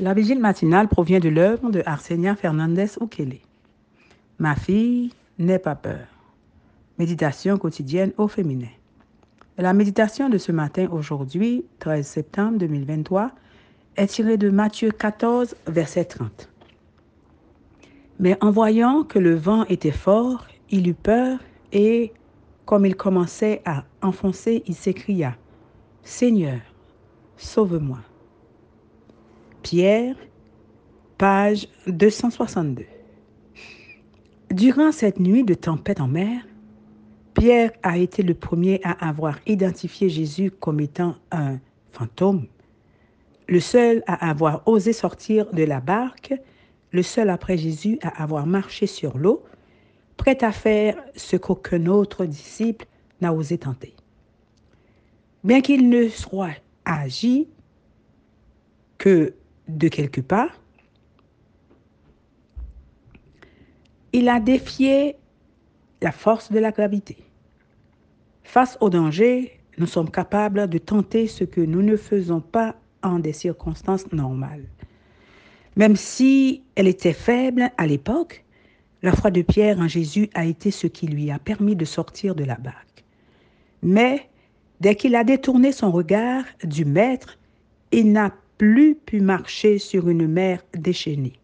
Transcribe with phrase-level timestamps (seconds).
[0.00, 3.38] La vigile matinale provient de l'œuvre de Arsenia Fernandez Ukele.
[4.38, 6.06] Ma fille, n'aie pas peur.
[6.98, 8.68] Méditation quotidienne au féminin.
[9.56, 13.32] La méditation de ce matin, aujourd'hui, 13 septembre 2023,
[13.96, 16.48] est tirée de Matthieu 14, verset 30.
[18.20, 21.38] Mais en voyant que le vent était fort, il eut peur
[21.72, 22.12] et,
[22.66, 25.36] comme il commençait à enfoncer, il s'écria,
[26.04, 26.60] Seigneur,
[27.36, 27.98] sauve-moi.
[29.70, 30.16] Pierre,
[31.18, 32.86] page 262.
[34.50, 36.40] Durant cette nuit de tempête en mer,
[37.34, 41.58] Pierre a été le premier à avoir identifié Jésus comme étant un
[41.92, 42.46] fantôme,
[43.46, 46.32] le seul à avoir osé sortir de la barque,
[46.90, 49.44] le seul après Jésus à avoir marché sur l'eau,
[50.16, 52.86] prêt à faire ce qu'aucun autre disciple
[53.20, 53.94] n'a osé tenter.
[55.44, 56.56] Bien qu'il ne soit
[56.86, 57.48] agi
[58.96, 59.34] que
[59.68, 60.60] de quelque part,
[64.12, 65.16] il a défié
[66.00, 67.18] la force de la gravité.
[68.42, 73.18] Face au danger, nous sommes capables de tenter ce que nous ne faisons pas en
[73.18, 74.64] des circonstances normales.
[75.76, 78.44] Même si elle était faible à l'époque,
[79.02, 82.34] la foi de Pierre en Jésus a été ce qui lui a permis de sortir
[82.34, 83.04] de la barque.
[83.82, 84.28] Mais
[84.80, 87.38] dès qu'il a détourné son regard du Maître,
[87.92, 91.34] il n'a plus pu marcher sur une mer déchaînée.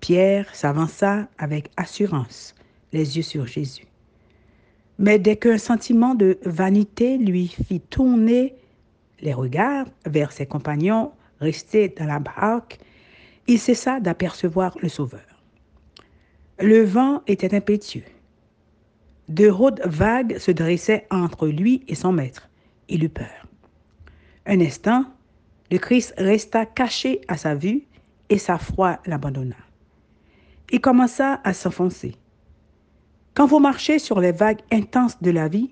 [0.00, 2.54] Pierre s'avança avec assurance,
[2.92, 3.86] les yeux sur Jésus.
[4.98, 8.54] Mais dès qu'un sentiment de vanité lui fit tourner
[9.20, 12.78] les regards vers ses compagnons restés dans la barque,
[13.46, 15.42] il cessa d'apercevoir le Sauveur.
[16.60, 18.04] Le vent était impétueux.
[19.28, 22.48] De hautes vagues se dressaient entre lui et son maître.
[22.88, 23.46] Il eut peur.
[24.46, 25.06] Un instant,
[25.72, 27.84] le Christ resta caché à sa vue
[28.28, 29.56] et sa foi l'abandonna.
[30.70, 32.14] Il commença à s'enfoncer.
[33.32, 35.70] Quand vous marchez sur les vagues intenses de la vie,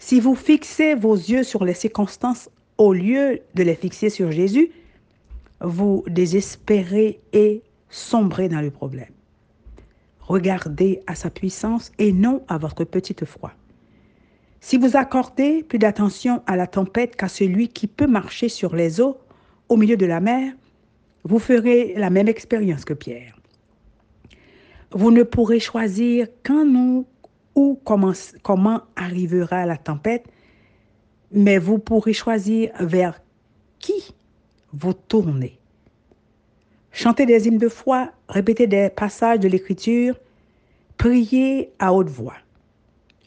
[0.00, 4.72] si vous fixez vos yeux sur les circonstances au lieu de les fixer sur Jésus,
[5.60, 9.12] vous désespérez et sombrez dans le problème.
[10.18, 13.52] Regardez à sa puissance et non à votre petite foi.
[14.66, 18.98] Si vous accordez plus d'attention à la tempête qu'à celui qui peut marcher sur les
[18.98, 19.18] eaux
[19.68, 20.54] au milieu de la mer,
[21.22, 23.38] vous ferez la même expérience que Pierre.
[24.90, 27.04] Vous ne pourrez choisir quand
[27.54, 30.24] ou comment arrivera la tempête,
[31.30, 33.20] mais vous pourrez choisir vers
[33.80, 34.14] qui
[34.72, 35.58] vous tournez.
[36.90, 40.18] Chantez des hymnes de foi, répétez des passages de l'Écriture,
[40.96, 42.36] priez à haute voix.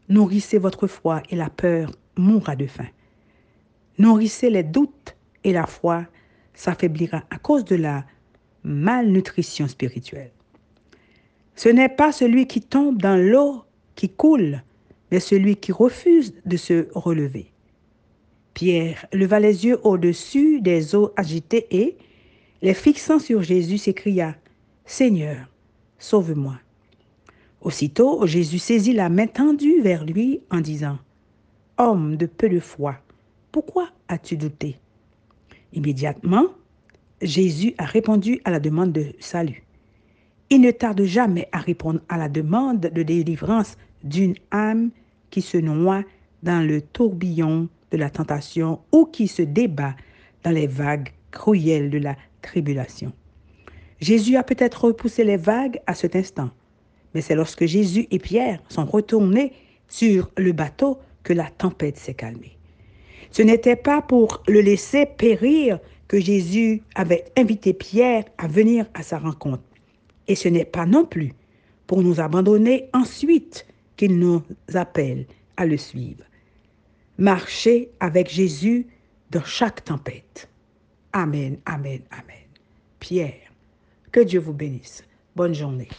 [0.10, 2.88] Nourrissez votre foi et la peur mourra de faim.
[3.98, 6.06] Nourrissez les doutes et la foi
[6.54, 8.06] s'affaiblira à cause de la
[8.64, 10.32] malnutrition spirituelle.
[11.56, 13.64] Ce n'est pas celui qui tombe dans l'eau
[13.96, 14.62] qui coule,
[15.12, 17.52] mais celui qui refuse de se relever.
[18.54, 21.98] Pierre leva les yeux au-dessus des eaux agitées et,
[22.62, 24.36] les fixant sur Jésus, s'écria,
[24.86, 25.48] Seigneur,
[26.00, 26.56] sauve-moi.
[27.68, 31.00] Aussitôt, Jésus saisit la main tendue vers lui en disant,
[31.78, 32.96] Homme de peu de foi,
[33.52, 34.78] pourquoi as-tu douté?
[35.74, 36.46] Immédiatement,
[37.22, 39.66] Jésus a répondu à la demande de salut.
[40.50, 44.90] Il ne tarde jamais à répondre à la demande de délivrance d'une âme
[45.30, 46.06] qui se noie
[46.44, 49.98] dans le tourbillon de la tentation ou qui se débat
[50.46, 53.12] dans les vagues cruelles de la tribulation.
[54.00, 56.52] Jésus a peut-être repoussé les vagues à cet instant,
[57.18, 59.52] mais c'est lorsque Jésus et Pierre sont retournés
[59.88, 62.60] sur le bateau que la tempête s'est calmée.
[63.32, 69.02] Ce n'était pas pour le laisser périr que Jésus avait invité Pierre à venir à
[69.02, 69.64] sa rencontre.
[70.28, 71.34] Et ce n'est pas non plus
[71.88, 74.44] pour nous abandonner ensuite qu'il nous
[74.76, 75.26] appelle
[75.58, 76.24] à le suivre.
[77.18, 78.86] Marcher avec Jésus
[79.32, 80.50] dans chaque tempête.
[81.14, 82.46] Amen, amen, amen.
[83.00, 83.52] Pierre,
[84.12, 85.04] que Dieu vous bénisse.
[85.36, 85.90] Bonne journée.